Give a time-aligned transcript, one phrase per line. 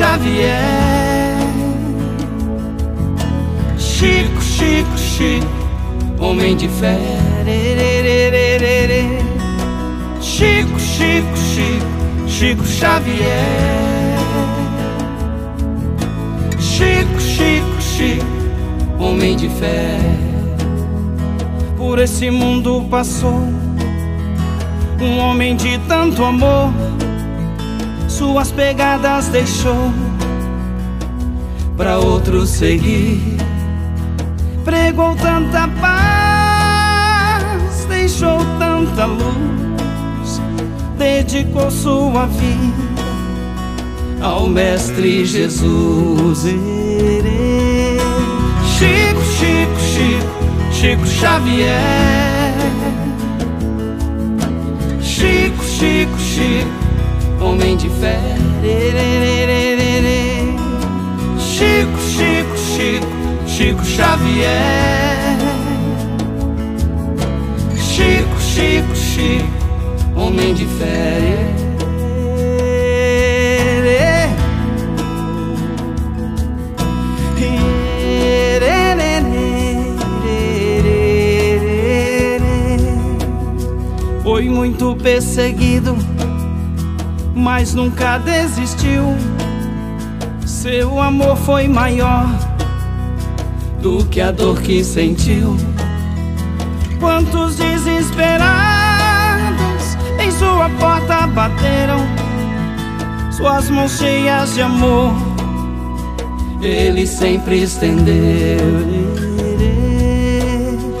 [0.00, 0.56] Xavier.
[3.76, 5.46] Chico, Chico, Chico,
[6.18, 6.96] homem de fé.
[10.22, 13.26] Chico, Chico, Chico, Chico Xavier.
[16.58, 19.98] Chico, Chico, Chico, homem de fé.
[21.76, 23.42] Por esse mundo passou
[24.98, 26.72] um homem de tanto amor,
[28.10, 29.92] suas pegadas deixou
[31.76, 33.38] para outros seguir.
[34.64, 37.44] Pregou tanta paz,
[37.88, 40.40] deixou tanta luz,
[40.98, 42.90] dedicou sua vida
[44.20, 46.44] ao Mestre Jesus.
[48.78, 50.26] Chico, Chico, Chico,
[50.72, 52.54] Chico Xavier.
[55.00, 56.89] Chico, Chico, Chico,
[57.40, 58.18] homem de fé.
[61.38, 63.06] Chico, Chico, Chico,
[63.46, 65.38] Chico Xavier.
[67.76, 71.56] Chico, Chico, Chico, homem de fé.
[84.22, 85.96] Foi muito perseguido,
[87.34, 89.16] mas nunca desistiu.
[90.44, 92.28] Seu amor foi maior
[93.80, 95.56] do que a dor que sentiu.
[96.98, 98.40] Quantos desesperados
[100.18, 102.00] em sua porta bateram,
[103.32, 105.14] suas mãos cheias de amor,
[106.60, 108.58] ele sempre estendeu.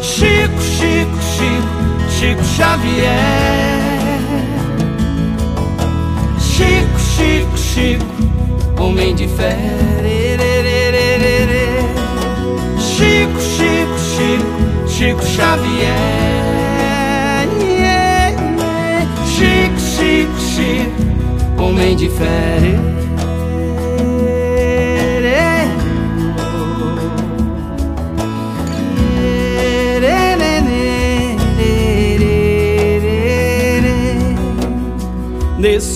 [0.00, 1.80] Chico, Chico, Chico.
[2.20, 3.69] Chico Xavier.
[7.72, 8.04] Chico,
[8.82, 9.56] homem de fé.
[12.80, 15.94] Chico, Chico, Chico, Chico Xavier.
[19.24, 22.76] Chico, Chico, Chico, homem de fé.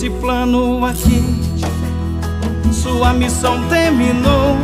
[0.05, 1.23] Nesse plano aqui,
[2.71, 4.55] sua missão terminou,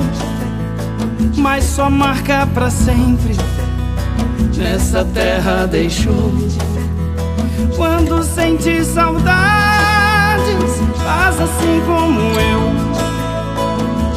[1.36, 3.36] mas só marca pra sempre.
[4.56, 6.32] Nessa terra deixou.
[7.76, 12.62] Quando sente saudades, faz assim como eu.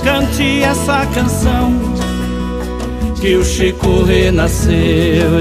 [0.05, 1.73] Cante essa canção
[3.19, 5.41] que o Chico renasceu.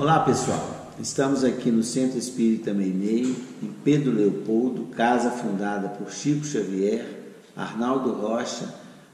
[0.00, 6.42] Olá pessoal, estamos aqui no Centro Espírita Meimei, em Pedro Leopoldo, casa fundada por Chico
[6.42, 7.04] Xavier,
[7.54, 8.64] Arnaldo Rocha,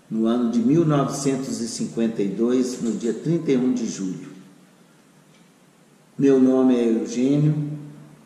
[0.09, 4.29] no ano de 1952, no dia 31 de julho.
[6.17, 7.69] Meu nome é Eugênio,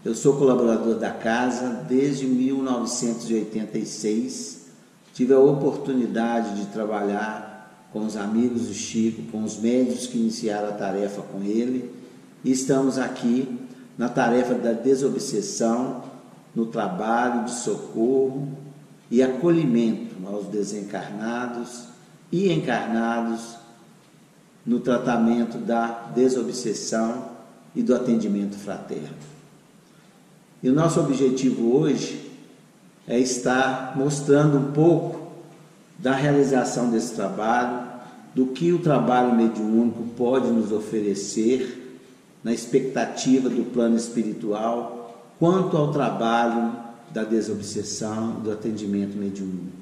[0.05, 4.67] eu sou colaborador da casa desde 1986.
[5.15, 10.69] Tive a oportunidade de trabalhar com os amigos do Chico, com os médicos que iniciaram
[10.69, 11.99] a tarefa com ele
[12.45, 13.59] e estamos aqui
[13.99, 16.03] na tarefa da desobsessão,
[16.55, 18.49] no trabalho de socorro
[19.11, 21.85] e acolhimento aos desencarnados
[22.33, 23.57] e encarnados
[24.65, 27.31] no tratamento da desobsessão
[27.75, 29.17] e do atendimento fraterno.
[30.63, 32.31] E o nosso objetivo hoje
[33.07, 35.31] é estar mostrando um pouco
[35.99, 37.89] da realização desse trabalho,
[38.35, 41.90] do que o trabalho mediúnico pode nos oferecer
[42.43, 46.73] na expectativa do plano espiritual, quanto ao trabalho
[47.11, 49.81] da desobsessão, do atendimento mediúnico.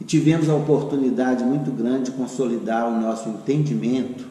[0.00, 4.24] E tivemos a oportunidade muito grande de consolidar o nosso entendimento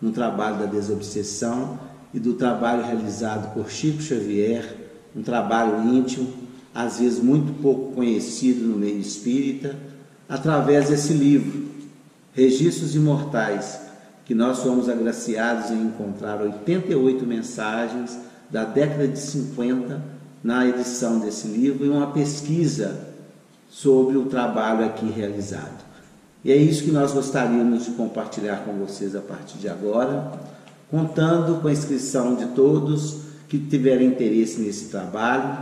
[0.00, 1.78] no trabalho da desobsessão
[2.14, 4.76] e do trabalho realizado por Chico Xavier,
[5.14, 6.32] um trabalho íntimo,
[6.74, 9.76] às vezes muito pouco conhecido no meio espírita,
[10.28, 11.68] através desse livro,
[12.32, 13.80] Registros Imortais,
[14.30, 18.16] que nós somos agraciados em encontrar 88 mensagens
[18.48, 20.00] da década de 50
[20.40, 23.08] na edição desse livro e uma pesquisa
[23.68, 25.84] sobre o trabalho aqui realizado.
[26.44, 30.30] E é isso que nós gostaríamos de compartilhar com vocês a partir de agora,
[30.88, 35.58] contando com a inscrição de todos que tiverem interesse nesse trabalho.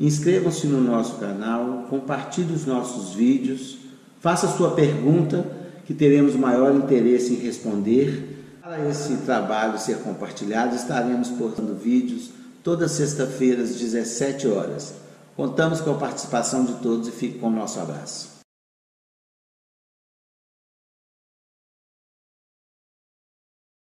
[0.00, 3.78] Inscrevam-se no nosso canal, compartilhe os nossos vídeos,
[4.18, 5.59] faça sua pergunta
[5.90, 8.46] que teremos maior interesse em responder.
[8.62, 12.30] Para esse trabalho ser compartilhado, estaremos postando vídeos
[12.62, 14.94] todas sexta-feiras, às 17 horas.
[15.36, 18.29] Contamos com a participação de todos e fique com o nosso abraço.